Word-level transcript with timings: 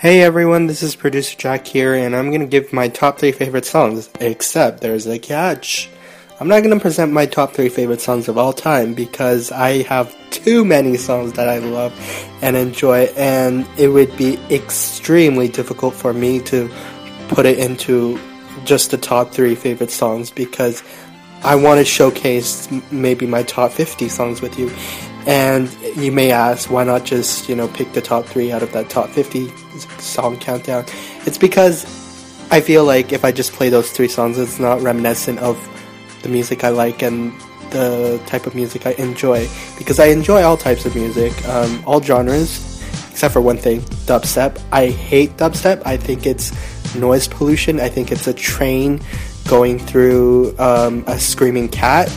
Hey 0.00 0.22
everyone, 0.22 0.66
this 0.66 0.82
is 0.82 0.96
producer 0.96 1.36
Jack 1.36 1.66
here, 1.66 1.92
and 1.92 2.16
I'm 2.16 2.32
gonna 2.32 2.46
give 2.46 2.72
my 2.72 2.88
top 2.88 3.18
three 3.18 3.32
favorite 3.32 3.66
songs, 3.66 4.08
except 4.18 4.80
there's 4.80 5.06
a 5.06 5.18
catch. 5.18 5.90
I'm 6.40 6.48
not 6.48 6.62
gonna 6.62 6.80
present 6.80 7.12
my 7.12 7.26
top 7.26 7.52
three 7.52 7.68
favorite 7.68 8.00
songs 8.00 8.26
of 8.26 8.38
all 8.38 8.54
time 8.54 8.94
because 8.94 9.52
I 9.52 9.82
have 9.82 10.16
too 10.30 10.64
many 10.64 10.96
songs 10.96 11.34
that 11.34 11.50
I 11.50 11.58
love 11.58 11.92
and 12.40 12.56
enjoy, 12.56 13.10
and 13.14 13.66
it 13.76 13.88
would 13.88 14.16
be 14.16 14.38
extremely 14.50 15.48
difficult 15.48 15.92
for 15.92 16.14
me 16.14 16.40
to 16.44 16.70
put 17.28 17.44
it 17.44 17.58
into 17.58 18.18
just 18.64 18.92
the 18.92 18.96
top 18.96 19.32
three 19.32 19.54
favorite 19.54 19.90
songs 19.90 20.30
because 20.30 20.82
I 21.42 21.56
want 21.56 21.78
to 21.78 21.84
showcase 21.84 22.70
maybe 22.90 23.26
my 23.26 23.42
top 23.42 23.72
50 23.72 24.08
songs 24.08 24.40
with 24.40 24.58
you. 24.58 24.70
And 25.26 25.70
you 25.96 26.12
may 26.12 26.32
ask, 26.32 26.70
why 26.70 26.84
not 26.84 27.04
just, 27.04 27.48
you 27.48 27.54
know, 27.54 27.68
pick 27.68 27.92
the 27.92 28.00
top 28.00 28.24
three 28.24 28.52
out 28.52 28.62
of 28.62 28.72
that 28.72 28.88
top 28.88 29.10
50 29.10 29.48
song 29.98 30.38
countdown? 30.38 30.84
It's 31.26 31.38
because 31.38 31.84
I 32.50 32.60
feel 32.60 32.84
like 32.84 33.12
if 33.12 33.24
I 33.24 33.32
just 33.32 33.52
play 33.52 33.68
those 33.68 33.90
three 33.90 34.08
songs, 34.08 34.38
it's 34.38 34.58
not 34.58 34.80
reminiscent 34.80 35.38
of 35.40 35.58
the 36.22 36.28
music 36.28 36.64
I 36.64 36.70
like 36.70 37.02
and 37.02 37.32
the 37.70 38.20
type 38.26 38.46
of 38.46 38.54
music 38.54 38.86
I 38.86 38.92
enjoy. 38.92 39.48
Because 39.78 40.00
I 40.00 40.06
enjoy 40.06 40.42
all 40.42 40.56
types 40.56 40.84
of 40.84 40.94
music, 40.94 41.32
um, 41.48 41.82
all 41.86 42.02
genres, 42.02 42.82
except 43.10 43.32
for 43.32 43.40
one 43.40 43.58
thing 43.58 43.80
dubstep. 44.06 44.60
I 44.72 44.86
hate 44.88 45.36
dubstep. 45.36 45.82
I 45.84 45.96
think 45.96 46.26
it's 46.26 46.52
noise 46.96 47.28
pollution. 47.28 47.78
I 47.78 47.88
think 47.88 48.10
it's 48.10 48.26
a 48.26 48.34
train 48.34 49.00
going 49.46 49.78
through 49.78 50.56
um, 50.58 51.04
a 51.06 51.18
screaming 51.18 51.68
cat. 51.68 52.12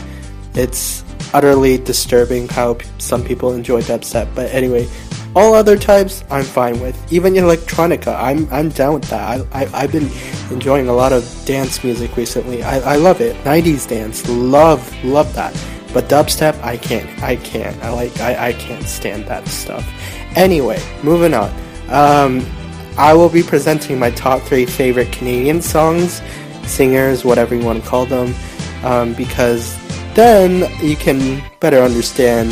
It's 0.56 1.04
utterly 1.34 1.78
disturbing 1.78 2.48
how 2.48 2.76
p- 2.76 2.88
some 2.98 3.24
people 3.24 3.54
enjoy 3.54 3.82
dubstep. 3.82 4.34
But 4.36 4.52
anyway, 4.54 4.88
all 5.36 5.54
other 5.54 5.78
types 5.78 6.24
I'm 6.30 6.44
fine 6.44 6.80
with. 6.80 6.96
Even 7.12 7.34
electronica, 7.34 8.16
I'm 8.22 8.48
I'm 8.52 8.70
down 8.70 8.96
with 8.96 9.06
that. 9.06 9.46
I, 9.52 9.62
I 9.62 9.82
have 9.82 9.92
been 9.92 10.10
enjoying 10.52 10.88
a 10.88 10.94
lot 10.94 11.12
of 11.12 11.24
dance 11.46 11.84
music 11.84 12.16
recently. 12.16 12.64
I, 12.64 12.94
I 12.94 12.96
love 12.98 13.22
it. 13.22 13.36
90s 13.44 13.88
dance, 13.88 14.28
love 14.30 14.82
love 15.04 15.34
that. 15.36 15.54
But 15.94 16.06
dubstep, 16.06 16.60
I 16.64 16.78
can't. 16.78 17.22
I 17.22 17.36
can't. 17.36 17.82
I 17.84 17.90
like. 17.92 18.20
I, 18.20 18.50
I 18.50 18.54
can't 18.54 18.88
stand 18.88 19.26
that 19.28 19.48
stuff. 19.48 19.88
Anyway, 20.36 20.82
moving 21.04 21.34
on. 21.34 21.52
Um, 21.90 22.46
I 22.98 23.14
will 23.14 23.30
be 23.30 23.44
presenting 23.44 24.00
my 24.00 24.10
top 24.12 24.42
three 24.44 24.66
favorite 24.66 25.12
Canadian 25.12 25.62
songs, 25.62 26.22
singers, 26.66 27.24
whatever 27.24 27.56
you 27.56 27.64
want 27.64 27.84
to 27.84 27.90
call 27.90 28.06
them, 28.06 28.34
um, 28.84 29.14
because 29.14 29.76
then 30.16 30.72
you 30.82 30.96
can 30.96 31.44
better 31.60 31.80
understand 31.80 32.52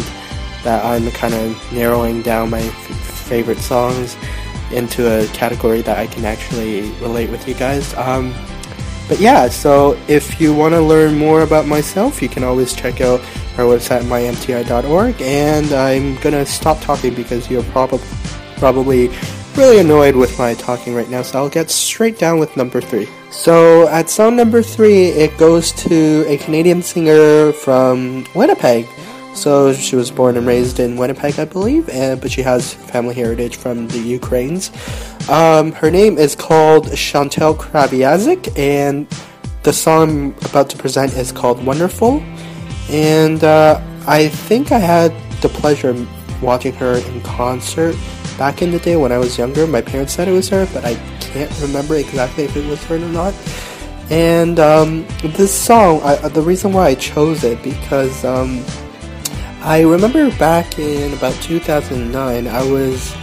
that 0.64 0.84
I'm 0.86 1.10
kind 1.12 1.34
of 1.34 1.74
narrowing 1.74 2.22
down 2.22 2.50
my 2.50 2.62
f- 2.62 2.74
favorite 3.28 3.60
songs 3.60 4.16
into 4.72 5.08
a 5.08 5.28
category 5.28 5.82
that 5.82 5.98
I 5.98 6.08
can 6.08 6.26
actually 6.26 6.92
relate 7.00 7.30
with 7.30 7.48
you 7.48 7.54
guys. 7.56 7.94
Um, 7.96 8.34
but 9.08 9.20
yeah, 9.20 9.50
so 9.50 10.00
if 10.08 10.40
you 10.40 10.56
want 10.56 10.74
to 10.74 10.82
learn 10.82 11.18
more 11.18 11.42
about 11.42 11.68
myself, 11.68 12.22
you 12.22 12.30
can 12.30 12.44
always 12.44 12.74
check 12.74 13.02
out 13.02 13.20
our 13.58 13.66
website, 13.66 14.04
mymti.org. 14.04 15.22
And 15.22 15.74
I'm 15.74 16.16
gonna 16.22 16.46
stop 16.46 16.80
talking 16.82 17.14
because 17.14 17.50
you're 17.50 17.64
probably 17.64 18.00
probably 18.58 19.10
really 19.58 19.80
annoyed 19.80 20.16
with 20.16 20.38
my 20.38 20.54
talking 20.54 20.94
right 20.94 21.10
now. 21.10 21.22
So 21.22 21.40
I'll 21.40 21.50
get 21.50 21.70
straight 21.70 22.18
down 22.18 22.40
with 22.40 22.56
number 22.56 22.82
three. 22.82 23.08
So 23.32 23.88
at 23.90 24.10
song 24.10 24.36
number 24.36 24.62
three, 24.62 25.08
it 25.08 25.38
goes 25.38 25.72
to 25.84 26.26
a 26.28 26.38
Canadian 26.38 26.82
singer 26.82 27.52
from 27.54 28.26
Winnipeg. 28.36 28.88
So 29.34 29.74
she 29.74 29.96
was 29.96 30.12
born 30.12 30.36
and 30.36 30.46
raised 30.46 30.80
in 30.80 30.98
Winnipeg, 30.98 31.40
I 31.40 31.46
believe, 31.46 31.88
and 31.90 32.20
but 32.20 32.32
she 32.32 32.42
has 32.42 32.74
family 32.74 33.16
heritage 33.16 33.56
from 33.56 33.88
the 33.88 34.00
Ukraines. 34.00 34.70
Um, 35.30 35.72
her 35.72 35.90
name 35.90 36.18
is 36.18 36.36
called 36.36 36.94
Chantal 36.96 37.56
Kreviazuk, 37.56 38.58
and 38.58 39.08
the 39.64 39.72
song 39.72 40.34
I'm 40.34 40.50
about 40.50 40.70
to 40.72 40.78
present 40.78 41.14
is 41.14 41.32
called 41.32 41.66
Wonderful. 41.66 42.22
And 42.90 43.42
uh, 43.44 43.82
I 44.06 44.28
think 44.28 44.74
I 44.74 44.80
had 44.80 45.14
the 45.42 45.50
pleasure 45.50 45.90
of 45.90 46.44
watching 46.44 46.74
her 46.74 46.96
in 46.98 47.22
concert 47.22 47.96
back 48.38 48.62
in 48.62 48.72
the 48.72 48.80
day 48.80 48.96
when 48.96 49.12
I 49.12 49.18
was 49.18 49.38
younger. 49.38 49.68
My 49.68 49.82
parents 49.82 50.14
said 50.14 50.28
it 50.28 50.32
was 50.32 50.50
her, 50.50 50.68
but 50.74 50.86
I 50.86 50.96
can't 51.20 51.52
remember 51.62 51.96
exactly 51.96 52.46
if 52.46 52.56
it 52.56 52.66
was 52.68 52.84
her 52.86 52.96
or 52.96 53.00
not. 53.00 53.34
And 54.10 54.60
um, 54.60 55.06
this 55.24 55.54
song, 55.54 56.02
I, 56.04 56.16
the 56.28 56.42
reason 56.42 56.74
why 56.74 56.88
I 56.88 56.96
chose 56.96 57.44
it 57.44 57.64
because 57.64 58.26
um, 58.26 58.64
I 59.62 59.82
remember 59.82 60.30
back 60.38 60.80
in 60.80 61.14
about 61.14 61.34
2009, 61.36 62.48
I 62.48 62.72
was 62.72 63.16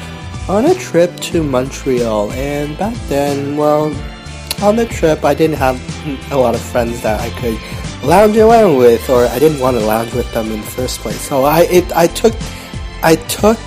on 0.48 0.64
a 0.64 0.74
trip 0.74 1.14
to 1.20 1.42
Montreal, 1.42 2.32
and 2.32 2.78
back 2.78 2.94
then, 3.08 3.56
well, 3.56 3.86
on 4.62 4.76
the 4.76 4.86
trip, 4.86 5.24
I 5.24 5.34
didn't 5.34 5.56
have 5.56 5.78
a 6.32 6.36
lot 6.36 6.54
of 6.54 6.60
friends 6.60 7.02
that 7.02 7.20
I 7.20 7.30
could 7.38 7.58
lounge 8.02 8.36
around 8.36 8.76
with, 8.76 9.10
or 9.10 9.26
I 9.26 9.38
didn't 9.38 9.60
want 9.60 9.76
to 9.76 9.84
lounge 9.84 10.14
with 10.14 10.32
them 10.32 10.50
in 10.50 10.60
the 10.60 10.66
first 10.66 11.00
place. 11.00 11.20
So 11.20 11.44
I, 11.44 11.62
it, 11.62 11.92
I 11.94 12.06
took, 12.06 12.34
I 13.02 13.16
took 13.28 13.58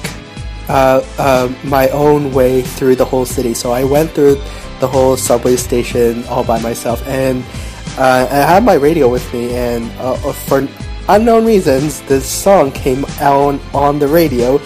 uh, 0.71 1.05
uh, 1.17 1.53
my 1.65 1.89
own 1.89 2.31
way 2.31 2.61
through 2.61 2.95
the 2.95 3.03
whole 3.03 3.25
city. 3.25 3.53
So 3.53 3.73
I 3.73 3.83
went 3.83 4.11
through 4.11 4.35
the 4.79 4.87
whole 4.87 5.17
subway 5.17 5.57
station 5.57 6.23
all 6.25 6.45
by 6.45 6.61
myself, 6.61 7.05
and 7.07 7.43
uh, 7.97 8.25
I 8.31 8.53
had 8.53 8.63
my 8.63 8.75
radio 8.75 9.09
with 9.09 9.27
me, 9.33 9.53
and 9.53 9.91
uh, 9.99 10.15
for 10.47 10.67
unknown 11.09 11.45
reasons, 11.45 12.01
this 12.03 12.25
song 12.25 12.71
came 12.71 13.03
out 13.19 13.59
on 13.73 13.99
the 13.99 14.07
radio, 14.07 14.59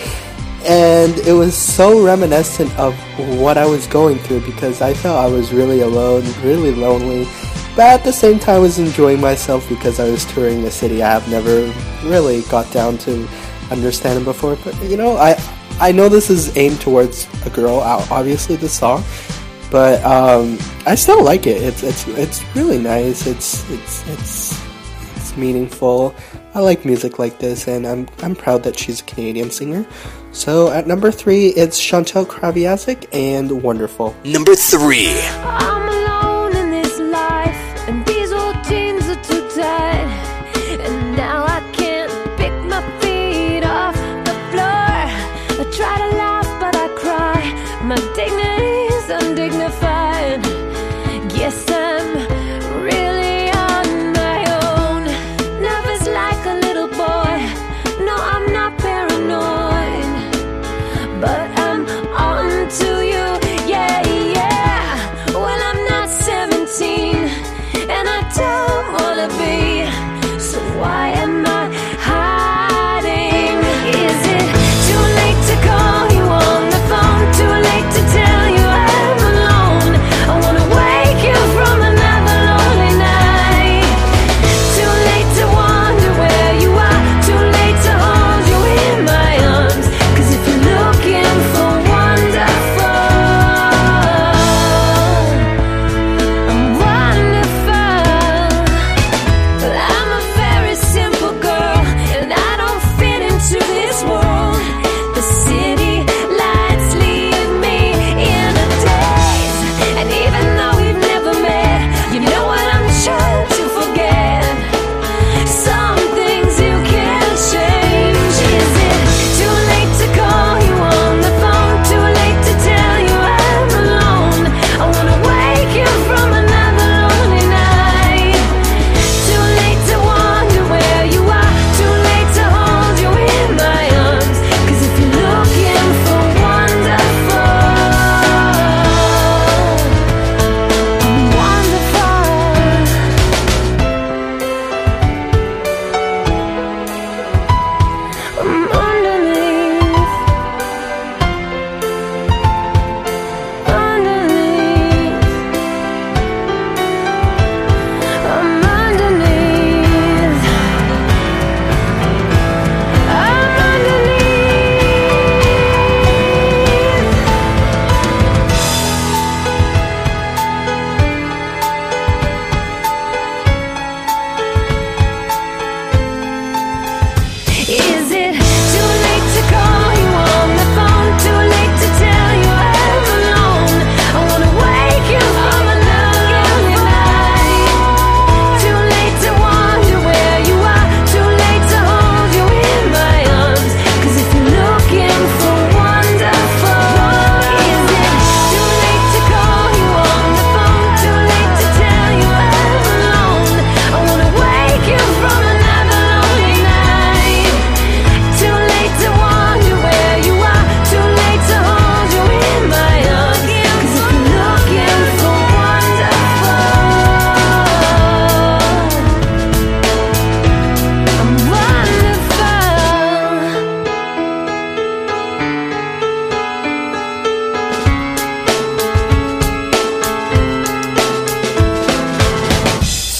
and 0.63 1.17
it 1.25 1.33
was 1.33 1.57
so 1.57 2.05
reminiscent 2.05 2.69
of 2.77 2.93
what 3.41 3.57
I 3.57 3.65
was 3.65 3.87
going 3.87 4.19
through 4.19 4.41
because 4.45 4.81
I 4.81 4.93
felt 4.93 5.17
I 5.17 5.27
was 5.27 5.51
really 5.51 5.81
alone, 5.81 6.23
really 6.43 6.71
lonely, 6.71 7.25
but 7.75 7.87
at 7.87 8.03
the 8.03 8.13
same 8.13 8.37
time, 8.37 8.57
I 8.57 8.59
was 8.59 8.77
enjoying 8.77 9.19
myself 9.19 9.67
because 9.67 9.99
I 9.99 10.07
was 10.07 10.23
touring 10.25 10.61
the 10.61 10.69
city 10.71 11.01
I 11.01 11.13
have 11.13 11.27
never 11.31 11.65
really 12.07 12.43
got 12.43 12.71
down 12.71 12.99
to 12.99 13.27
understanding 13.71 14.23
before. 14.23 14.55
But 14.63 14.81
you 14.83 14.97
know, 14.97 15.17
I 15.17 15.33
I 15.79 15.91
know 15.91 16.09
this 16.09 16.29
is 16.29 16.55
aimed 16.57 16.79
towards 16.81 17.27
a 17.45 17.49
girl, 17.49 17.79
obviously, 17.79 18.55
the 18.55 18.69
song, 18.69 19.03
but 19.71 20.03
um, 20.03 20.57
I 20.85 20.95
still 20.95 21.23
like 21.23 21.47
it. 21.47 21.61
It's 21.61 21.83
it's 21.83 22.07
it's 22.09 22.55
really 22.55 22.79
nice. 22.79 23.27
It's 23.27 23.69
it's 23.69 24.07
it's 24.07 24.61
it's 25.15 25.35
meaningful. 25.35 26.15
I 26.53 26.59
like 26.59 26.85
music 26.85 27.19
like 27.19 27.39
this, 27.39 27.67
and 27.67 27.85
I'm 27.85 28.07
I'm 28.23 28.35
proud 28.35 28.63
that 28.63 28.79
she's 28.79 29.01
a 29.01 29.03
Canadian 29.03 29.51
singer. 29.51 29.85
So 30.31 30.71
at 30.71 30.87
number 30.87 31.11
three, 31.11 31.47
it's 31.47 31.79
Chantal 31.79 32.25
Kreviazuk 32.25 33.07
and 33.13 33.63
Wonderful. 33.63 34.15
Number 34.23 34.55
3 34.55 35.05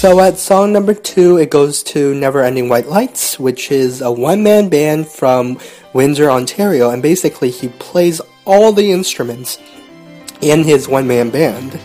So 0.06 0.20
at 0.20 0.38
song 0.38 0.72
number 0.72 0.94
two, 0.94 1.36
it 1.36 1.50
goes 1.50 1.82
to 1.82 2.14
Never 2.14 2.44
Ending 2.44 2.68
White 2.68 2.86
Lights, 2.86 3.40
which 3.40 3.72
is 3.72 4.00
a 4.00 4.12
one 4.12 4.40
man 4.40 4.68
band 4.68 5.08
from 5.08 5.58
Windsor, 5.94 6.30
Ontario, 6.30 6.90
and 6.90 7.02
basically 7.02 7.50
he 7.50 7.70
plays 7.70 8.20
all 8.44 8.70
the 8.70 8.92
instruments 8.92 9.58
in 10.40 10.62
his 10.62 10.86
one 10.86 11.08
man 11.08 11.30
band. 11.30 11.80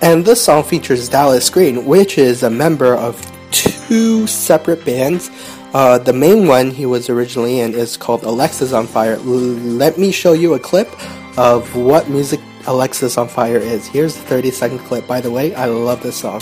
And 0.00 0.24
this 0.24 0.40
song 0.40 0.62
features 0.62 1.08
Dallas 1.08 1.50
Green, 1.50 1.86
which 1.86 2.18
is 2.18 2.44
a 2.44 2.50
member 2.50 2.94
of 2.94 3.20
two 3.50 4.28
separate 4.28 4.84
bands. 4.84 5.28
Uh, 5.74 5.98
the 5.98 6.12
main 6.12 6.46
one 6.46 6.70
he 6.70 6.86
was 6.86 7.10
originally 7.10 7.58
in 7.58 7.74
is 7.74 7.96
called 7.96 8.22
Alexisonfire. 8.22 9.16
L- 9.16 9.24
let 9.24 9.98
me 9.98 10.12
show 10.12 10.34
you 10.34 10.54
a 10.54 10.60
clip 10.60 10.88
of 11.36 11.74
what 11.74 12.08
music 12.08 12.38
Alexis 12.68 13.18
on 13.18 13.26
Fire 13.26 13.58
is. 13.58 13.88
Here's 13.88 14.14
the 14.14 14.22
30 14.22 14.52
second 14.52 14.78
clip. 14.78 15.08
By 15.08 15.20
the 15.20 15.32
way, 15.32 15.52
I 15.56 15.64
love 15.64 16.00
this 16.00 16.14
song. 16.14 16.40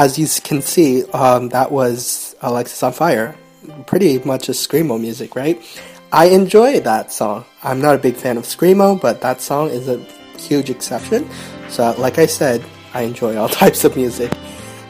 As 0.00 0.18
you 0.18 0.26
can 0.42 0.62
see, 0.62 1.04
um, 1.12 1.50
that 1.50 1.70
was 1.70 2.34
Alexis 2.40 2.82
on 2.82 2.94
Fire. 2.94 3.36
Pretty 3.86 4.18
much 4.20 4.48
a 4.48 4.52
screamo 4.52 4.98
music, 4.98 5.36
right? 5.36 5.60
I 6.10 6.28
enjoy 6.28 6.80
that 6.80 7.12
song. 7.12 7.44
I'm 7.62 7.82
not 7.82 7.96
a 7.96 7.98
big 7.98 8.16
fan 8.16 8.38
of 8.38 8.44
screamo, 8.44 8.98
but 8.98 9.20
that 9.20 9.42
song 9.42 9.68
is 9.68 9.88
a 9.88 9.98
huge 10.38 10.70
exception. 10.70 11.28
So, 11.68 11.94
like 11.98 12.16
I 12.16 12.24
said, 12.24 12.64
I 12.94 13.02
enjoy 13.02 13.36
all 13.36 13.48
types 13.62 13.84
of 13.84 13.94
music. 13.94 14.32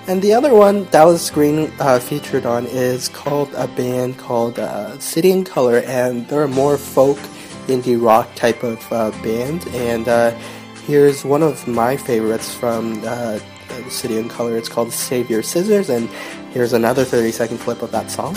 And 0.07 0.23
the 0.23 0.33
other 0.33 0.55
one 0.55 0.85
Dallas 0.93 1.29
Green 1.29 1.73
uh, 1.81 1.99
featured 1.99 2.47
on 2.47 2.67
is 2.67 3.09
called 3.09 3.53
a 3.55 3.67
band 3.67 4.17
called 4.17 4.61
uh, 4.61 4.97
City 5.01 5.33
and 5.33 5.45
Colour, 5.45 5.79
and 5.87 6.29
they're 6.29 6.45
a 6.45 6.49
more 6.63 6.79
folk 6.79 7.19
indie 7.67 8.01
rock 8.01 8.33
type 8.37 8.63
of 8.63 8.79
uh, 8.93 9.11
band. 9.25 9.67
And 9.75 10.07
uh, 10.07 10.31
here's 10.87 11.25
one 11.25 11.43
of 11.43 11.67
my 11.67 11.97
favorites 11.97 12.55
from 12.55 13.03
uh, 13.05 13.41
the 13.79 13.91
City 13.91 14.19
and 14.19 14.31
Colour. 14.31 14.57
It's 14.57 14.69
called 14.69 14.93
Save 14.93 15.31
Your 15.31 15.43
Scissors, 15.43 15.89
and 15.89 16.09
here's 16.53 16.73
another 16.73 17.05
30 17.05 17.33
second 17.33 17.59
clip 17.59 17.83
of 17.83 17.91
that 17.93 18.11
song. 18.11 18.35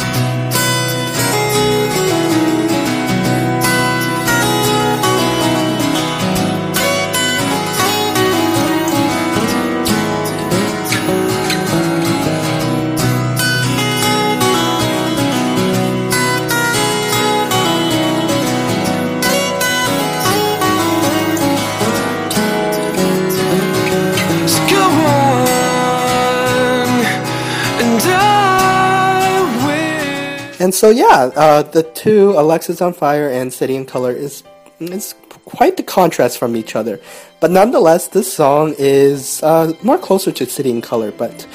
And 30.64 30.74
so, 30.74 30.92
yeah, 30.92 31.30
uh, 31.36 31.64
the 31.64 31.84
two, 31.84 32.32
Alexisonfire 32.38 33.30
and 33.30 33.52
City 33.52 33.76
and 33.76 33.86
Colour, 33.86 34.14
is 34.14 34.44
is 34.80 35.14
quite 35.44 35.76
the 35.76 35.84
contrast 35.84 36.38
from 36.38 36.56
each 36.56 36.74
other. 36.74 37.02
But 37.42 37.52
nonetheless, 37.52 38.08
this 38.08 38.32
song 38.32 38.74
is 38.78 39.44
uh, 39.44 39.74
more 39.84 39.98
closer 39.98 40.32
to 40.32 40.46
City 40.46 40.72
and 40.72 40.82
Colour, 40.82 41.12
but 41.12 41.46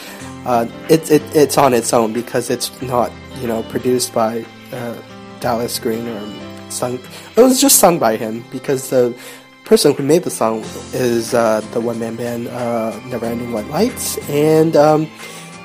uh, 0.44 0.66
it, 0.90 1.10
it's 1.34 1.56
on 1.56 1.72
its 1.72 1.94
own 1.94 2.12
because 2.12 2.50
it's 2.50 2.68
not, 2.82 3.10
you 3.40 3.46
know, 3.46 3.62
produced 3.74 4.12
by 4.12 4.44
uh, 4.72 4.94
Dallas 5.40 5.78
Green 5.78 6.06
or 6.06 6.70
sung. 6.70 6.98
It 7.34 7.40
was 7.40 7.62
just 7.62 7.78
sung 7.78 7.98
by 7.98 8.16
him 8.16 8.44
because 8.52 8.90
the 8.90 9.18
person 9.64 9.94
who 9.94 10.02
made 10.02 10.24
the 10.24 10.30
song 10.30 10.60
is 10.92 11.32
uh, 11.32 11.62
the 11.72 11.80
one 11.80 11.98
man 11.98 12.16
band 12.16 12.48
uh, 12.48 13.00
Never 13.06 13.24
Ending 13.24 13.52
White 13.52 13.68
Lights, 13.68 14.18
and 14.28 14.76
um, 14.76 15.08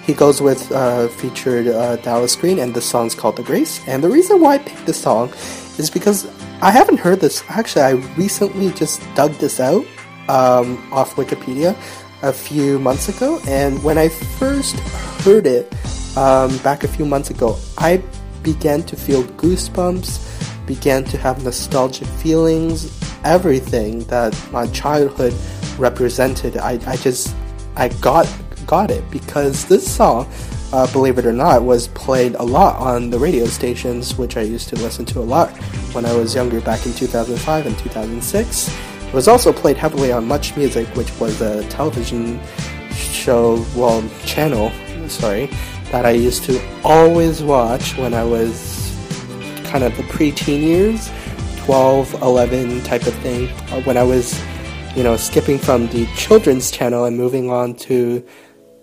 he 0.06 0.14
goes 0.14 0.42
with 0.42 0.72
uh, 0.72 1.08
featured 1.08 1.68
uh, 1.68 1.96
Dallas 1.98 2.36
Green, 2.36 2.60
and 2.60 2.74
the 2.74 2.82
song's 2.82 3.16
called 3.16 3.38
The 3.38 3.44
Grace. 3.44 3.86
And 3.88 4.04
the 4.04 4.10
reason 4.10 4.42
why 4.42 4.56
I 4.56 4.58
picked 4.58 4.86
this 4.86 5.02
song 5.02 5.30
is 5.78 5.90
because 5.90 6.28
I 6.62 6.72
haven't 6.72 6.98
heard 7.00 7.20
this. 7.20 7.44
Actually, 7.50 7.84
I 7.84 7.92
recently 8.18 8.72
just 8.72 9.02
dug 9.16 9.32
this 9.34 9.60
out 9.60 9.86
um, 10.28 10.78
off 10.92 11.16
Wikipedia 11.16 11.76
a 12.22 12.34
few 12.34 12.80
months 12.80 13.10
ago, 13.10 13.40
and 13.48 13.82
when 13.84 13.98
I 13.98 14.10
first 14.10 14.80
heard 15.26 15.46
it 15.46 15.74
um, 16.18 16.58
back 16.60 16.84
a 16.84 16.88
few 16.88 17.06
months 17.06 17.30
ago, 17.30 17.58
I 17.78 18.02
began 18.44 18.84
to 18.84 18.96
feel 18.96 19.24
goosebumps, 19.24 20.68
began 20.68 21.04
to 21.06 21.18
have 21.18 21.44
nostalgic 21.44 22.08
feelings, 22.08 22.92
everything 23.24 24.04
that 24.06 24.38
my 24.52 24.68
childhood 24.68 25.34
represented. 25.78 26.58
I, 26.58 26.80
I 26.88 26.98
just 26.98 27.36
I 27.76 27.90
got 27.90 28.28
got 28.64 28.92
it 28.92 29.10
because 29.12 29.66
this 29.66 29.90
song, 29.90 30.28
uh, 30.72 30.92
believe 30.92 31.18
it 31.18 31.26
or 31.26 31.34
not, 31.34 31.64
was 31.64 31.88
played 31.90 32.36
a 32.36 32.44
lot 32.44 32.76
on 32.78 33.10
the 33.10 33.20
radio 33.20 33.46
stations, 33.46 34.18
which 34.18 34.38
I 34.38 34.42
used 34.42 34.70
to 34.70 34.76
listen 34.78 35.06
to 35.06 35.20
a 35.20 35.22
lot 35.22 35.50
when 35.94 36.06
I 36.06 36.14
was 36.14 36.34
younger 36.36 36.62
back 36.62 36.86
in 36.86 36.94
2005 36.94 37.66
and 37.66 37.78
2006. 37.78 38.70
It 39.08 39.14
was 39.14 39.28
also 39.28 39.54
played 39.54 39.78
heavily 39.78 40.12
on 40.12 40.28
Much 40.28 40.58
Music, 40.58 40.88
which 40.96 41.12
was 41.20 41.42
a 41.42 41.68
television 41.70 42.40
show, 42.92 43.66
well, 43.76 44.04
channel, 44.26 44.72
sorry, 45.08 45.48
that 45.92 46.06
I 46.06 46.12
used 46.12 46.44
to 46.46 46.60
always 46.84 47.44
watch 47.44 47.98
when 47.98 48.14
I 48.14 48.24
was 48.24 48.92
kind 49.66 49.84
of 49.84 49.96
the 49.98 50.04
preteen 50.04 50.62
years, 50.62 51.12
12, 51.66 52.16
11 52.22 52.82
type 52.84 53.06
of 53.06 53.14
thing, 53.16 53.50
uh, 53.72 53.82
when 53.82 53.98
I 53.98 54.04
was 54.04 54.42
you 54.96 55.04
know, 55.04 55.18
skipping 55.18 55.58
from 55.58 55.88
the 55.88 56.06
children's 56.16 56.70
channel 56.70 57.06
and 57.06 57.18
moving 57.18 57.50
on 57.50 57.74
to 57.74 58.24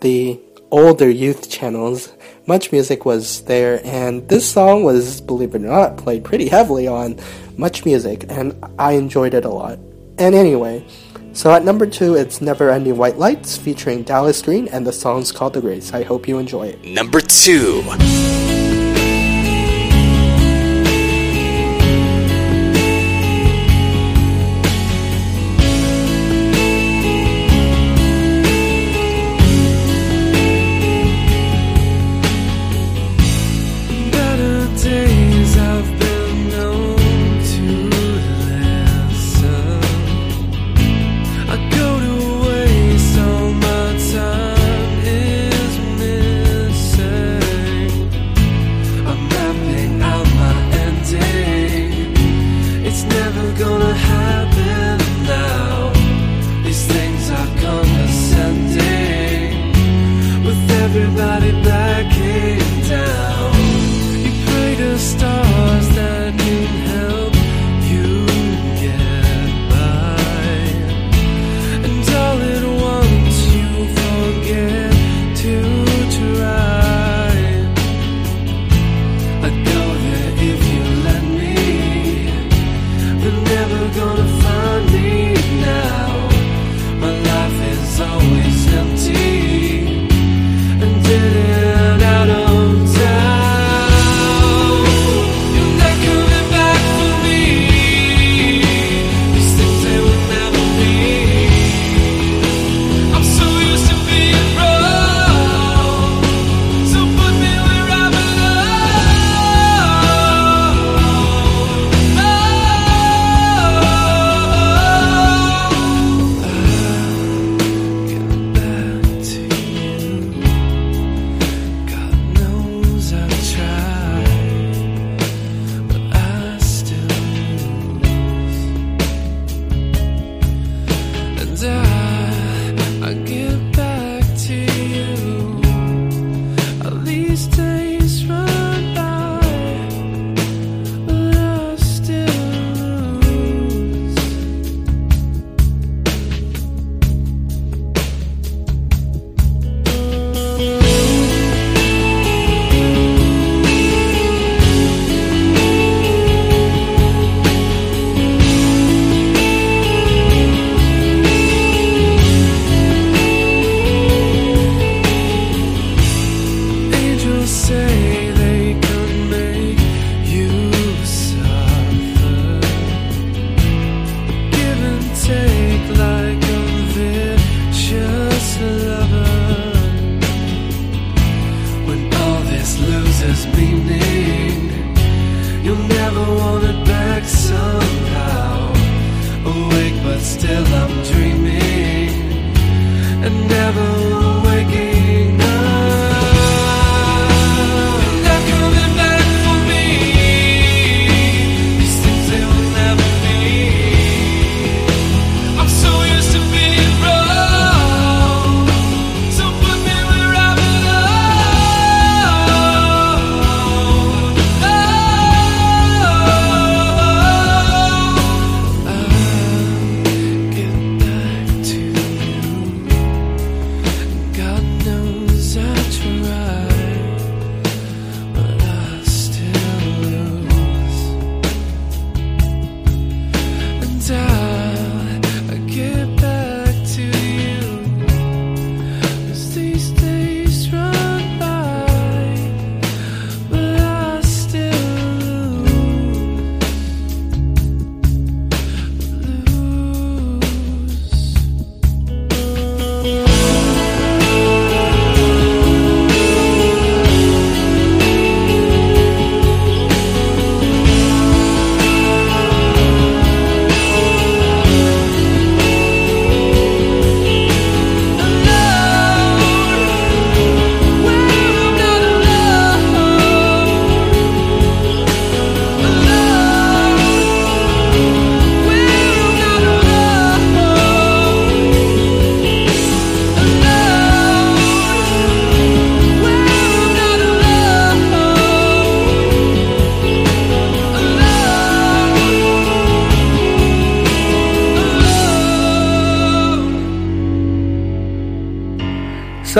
the 0.00 0.40
older 0.70 1.08
youth 1.08 1.50
channels, 1.50 2.12
Much 2.46 2.72
Music 2.72 3.04
was 3.04 3.42
there, 3.44 3.80
and 3.84 4.28
this 4.28 4.50
song 4.50 4.82
was, 4.84 5.20
believe 5.20 5.54
it 5.54 5.62
or 5.62 5.66
not, 5.66 5.96
played 5.96 6.24
pretty 6.24 6.48
heavily 6.48 6.86
on 6.86 7.18
Much 7.56 7.84
Music, 7.84 8.24
and 8.28 8.54
I 8.78 8.92
enjoyed 8.92 9.34
it 9.34 9.44
a 9.44 9.50
lot. 9.50 9.78
And 10.18 10.34
anyway, 10.34 10.84
so 11.32 11.52
at 11.52 11.64
number 11.64 11.86
two, 11.86 12.14
it's 12.14 12.40
Never 12.40 12.70
Ending 12.70 12.96
White 12.96 13.18
Lights 13.18 13.56
featuring 13.56 14.02
Dallas 14.02 14.42
Green, 14.42 14.68
and 14.68 14.86
the 14.86 14.92
song's 14.92 15.32
called 15.32 15.54
The 15.54 15.60
Grace. 15.60 15.92
I 15.92 16.02
hope 16.02 16.28
you 16.28 16.38
enjoy 16.38 16.68
it. 16.68 16.84
Number 16.84 17.20
two. 17.20 17.82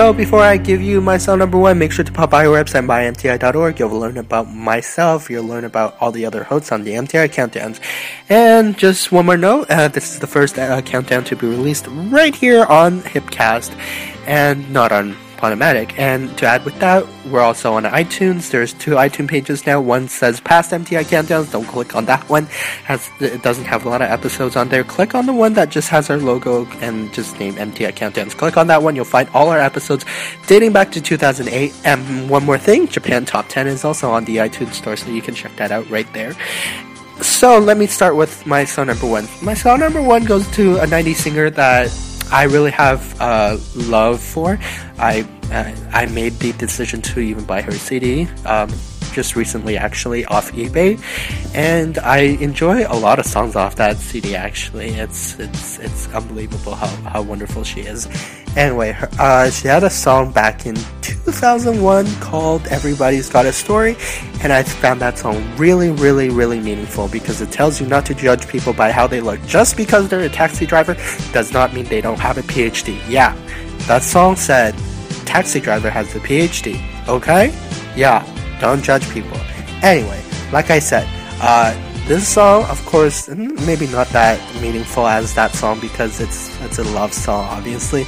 So 0.01 0.13
before 0.13 0.41
I 0.41 0.57
give 0.57 0.81
you 0.81 0.99
my 0.99 1.19
song 1.19 1.37
number 1.37 1.59
one, 1.59 1.77
make 1.77 1.91
sure 1.91 2.03
to 2.03 2.11
pop 2.11 2.31
by 2.31 2.47
our 2.47 2.57
website, 2.57 2.87
mymti.org. 2.87 3.77
You'll 3.77 3.99
learn 3.99 4.17
about 4.17 4.49
myself. 4.49 5.29
You'll 5.29 5.43
learn 5.43 5.63
about 5.63 5.95
all 6.01 6.11
the 6.11 6.25
other 6.25 6.43
hosts 6.43 6.71
on 6.71 6.85
the 6.85 6.93
MTI 6.93 7.29
countdowns. 7.29 7.79
And 8.27 8.75
just 8.75 9.11
one 9.11 9.27
more 9.27 9.37
note, 9.37 9.69
uh, 9.69 9.89
this 9.89 10.11
is 10.11 10.19
the 10.19 10.25
first 10.25 10.57
uh, 10.57 10.81
countdown 10.81 11.23
to 11.25 11.35
be 11.35 11.45
released 11.45 11.85
right 11.87 12.33
here 12.33 12.65
on 12.65 13.01
Hipcast 13.01 13.69
and 14.25 14.67
not 14.73 14.91
on 14.91 15.15
Podomatic. 15.41 15.97
And 15.97 16.37
to 16.37 16.45
add 16.45 16.63
with 16.65 16.77
that, 16.81 17.03
we're 17.25 17.41
also 17.41 17.73
on 17.73 17.83
iTunes. 17.83 18.51
There's 18.51 18.73
two 18.73 18.91
iTunes 18.91 19.27
pages 19.27 19.65
now. 19.65 19.81
One 19.81 20.07
says 20.07 20.39
past 20.39 20.69
MTI 20.69 21.03
countdowns. 21.05 21.51
Don't 21.51 21.65
click 21.65 21.95
on 21.95 22.05
that 22.05 22.29
one. 22.29 22.45
Has 22.85 23.09
it 23.19 23.41
doesn't 23.41 23.65
have 23.65 23.83
a 23.83 23.89
lot 23.89 24.03
of 24.03 24.09
episodes 24.11 24.55
on 24.55 24.69
there. 24.69 24.83
Click 24.83 25.15
on 25.15 25.25
the 25.25 25.33
one 25.33 25.53
that 25.53 25.71
just 25.71 25.89
has 25.89 26.11
our 26.11 26.17
logo 26.17 26.67
and 26.81 27.11
just 27.11 27.39
name 27.39 27.55
MTI 27.55 27.91
countdowns. 27.93 28.37
Click 28.37 28.55
on 28.55 28.67
that 28.67 28.83
one. 28.83 28.95
You'll 28.95 29.03
find 29.03 29.27
all 29.33 29.49
our 29.49 29.57
episodes 29.59 30.05
dating 30.45 30.73
back 30.73 30.91
to 30.91 31.01
2008. 31.01 31.73
And 31.85 32.29
one 32.29 32.45
more 32.45 32.59
thing, 32.59 32.87
Japan 32.87 33.25
Top 33.25 33.47
10 33.49 33.65
is 33.65 33.83
also 33.83 34.11
on 34.11 34.25
the 34.25 34.37
iTunes 34.37 34.73
store, 34.75 34.95
so 34.95 35.09
you 35.09 35.23
can 35.23 35.33
check 35.33 35.55
that 35.55 35.71
out 35.71 35.89
right 35.89 36.11
there. 36.13 36.35
So 37.21 37.57
let 37.57 37.77
me 37.77 37.87
start 37.87 38.15
with 38.15 38.45
my 38.45 38.63
song 38.65 38.87
number 38.87 39.07
one. 39.07 39.27
My 39.41 39.55
song 39.55 39.79
number 39.79 40.03
one 40.03 40.23
goes 40.23 40.47
to 40.51 40.77
a 40.77 40.85
90s 40.85 41.15
singer 41.15 41.49
that 41.49 41.91
I 42.31 42.43
really 42.43 42.71
have 42.71 43.19
uh, 43.19 43.57
love 43.75 44.21
for. 44.21 44.57
I 44.97 45.27
uh, 45.51 45.75
I 45.91 46.05
made 46.07 46.33
the 46.39 46.53
decision 46.53 47.01
to 47.01 47.19
even 47.19 47.43
buy 47.43 47.61
her 47.61 47.73
CD 47.73 48.27
um, 48.45 48.69
just 49.11 49.35
recently, 49.35 49.77
actually 49.77 50.25
off 50.25 50.51
eBay, 50.51 50.99
and 51.55 51.97
I 51.99 52.37
enjoy 52.41 52.85
a 52.87 52.95
lot 52.95 53.19
of 53.19 53.25
songs 53.25 53.55
off 53.55 53.75
that 53.75 53.97
CD. 53.97 54.35
Actually, 54.35 54.89
it's 54.89 55.39
it's 55.39 55.79
it's 55.79 56.07
unbelievable 56.13 56.75
how, 56.75 56.87
how 57.09 57.21
wonderful 57.21 57.63
she 57.63 57.81
is. 57.81 58.07
Anyway, 58.57 58.97
uh, 59.19 59.49
she 59.49 59.67
had 59.67 59.83
a 59.83 59.89
song 59.89 60.31
back 60.31 60.65
in 60.65 60.75
2001 61.01 62.05
called 62.15 62.65
"Everybody's 62.67 63.29
Got 63.29 63.45
a 63.45 63.53
Story," 63.53 63.95
and 64.41 64.51
I 64.51 64.63
found 64.63 65.01
that 65.01 65.17
song 65.17 65.43
really, 65.57 65.89
really, 65.89 66.29
really 66.29 66.59
meaningful 66.59 67.07
because 67.07 67.41
it 67.41 67.51
tells 67.51 67.79
you 67.79 67.87
not 67.87 68.05
to 68.07 68.13
judge 68.13 68.47
people 68.47 68.73
by 68.73 68.91
how 68.91 69.07
they 69.07 69.21
look. 69.21 69.41
Just 69.45 69.77
because 69.77 70.09
they're 70.09 70.21
a 70.21 70.29
taxi 70.29 70.65
driver 70.65 70.95
does 71.31 71.53
not 71.53 71.73
mean 71.73 71.85
they 71.85 72.01
don't 72.01 72.19
have 72.19 72.37
a 72.37 72.43
PhD. 72.43 72.99
Yeah, 73.07 73.35
that 73.87 74.03
song 74.03 74.35
said 74.35 74.75
taxi 75.31 75.61
driver 75.61 75.89
has 75.89 76.13
a 76.13 76.19
PhD. 76.19 76.75
Okay? 77.07 77.53
Yeah, 77.95 78.25
don't 78.61 78.81
judge 78.81 79.09
people. 79.09 79.37
Anyway, 79.83 80.21
like 80.53 80.69
I 80.69 80.79
said, 80.79 81.07
uh, 81.41 81.73
this 82.07 82.27
song, 82.27 82.63
of 82.65 82.83
course, 82.85 83.27
mm, 83.27 83.65
maybe 83.65 83.87
not 83.87 84.07
that 84.09 84.39
meaningful 84.61 85.07
as 85.07 85.33
that 85.35 85.51
song 85.53 85.79
because 85.79 86.21
it's 86.21 86.49
it's 86.61 86.79
a 86.79 86.83
love 86.83 87.13
song, 87.13 87.45
obviously. 87.49 88.05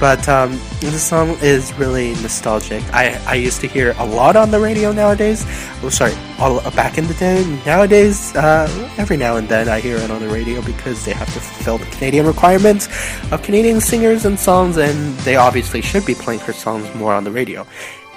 But 0.00 0.26
um, 0.30 0.52
this 0.80 1.02
song 1.02 1.36
is 1.42 1.74
really 1.74 2.12
nostalgic. 2.22 2.82
I, 2.94 3.20
I 3.26 3.34
used 3.34 3.60
to 3.60 3.66
hear 3.66 3.94
a 3.98 4.06
lot 4.06 4.34
on 4.34 4.50
the 4.50 4.58
radio 4.58 4.92
nowadays. 4.92 5.44
Oh, 5.82 5.90
sorry, 5.90 6.14
all, 6.38 6.62
back 6.70 6.96
in 6.96 7.06
the 7.06 7.12
day. 7.14 7.44
Nowadays, 7.66 8.34
uh, 8.34 8.66
every 8.96 9.18
now 9.18 9.36
and 9.36 9.46
then 9.46 9.68
I 9.68 9.80
hear 9.80 9.98
it 9.98 10.10
on 10.10 10.22
the 10.22 10.28
radio 10.30 10.62
because 10.62 11.04
they 11.04 11.12
have 11.12 11.30
to 11.34 11.40
fulfill 11.40 11.76
the 11.76 11.84
Canadian 11.96 12.26
requirements 12.26 12.88
of 13.30 13.42
Canadian 13.42 13.82
singers 13.82 14.24
and 14.24 14.38
songs, 14.38 14.78
and 14.78 15.14
they 15.18 15.36
obviously 15.36 15.82
should 15.82 16.06
be 16.06 16.14
playing 16.14 16.40
her 16.40 16.54
songs 16.54 16.92
more 16.94 17.12
on 17.12 17.24
the 17.24 17.30
radio. 17.30 17.66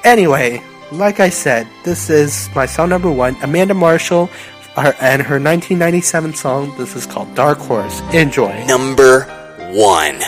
Anyway, 0.06 0.63
like 0.97 1.19
I 1.19 1.29
said, 1.29 1.67
this 1.84 2.10
is 2.10 2.49
my 2.56 2.65
song 2.65 2.89
number 2.89 3.12
one, 3.12 3.36
Amanda 3.41 3.73
Marshall, 3.73 4.29
and 4.75 5.21
her 5.21 5.39
1997 5.39 6.34
song. 6.34 6.75
This 6.77 6.95
is 6.95 7.06
called 7.06 7.34
Dark 7.36 7.58
Horse. 7.60 8.01
Enjoy. 8.13 8.65
Number 8.65 9.23
one. 9.73 10.21